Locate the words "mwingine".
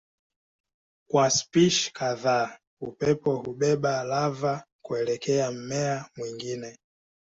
6.17-6.77